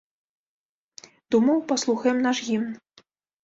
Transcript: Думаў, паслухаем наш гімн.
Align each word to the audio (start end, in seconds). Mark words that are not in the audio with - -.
Думаў, 1.37 1.57
паслухаем 1.75 2.17
наш 2.27 2.37
гімн. 2.51 2.69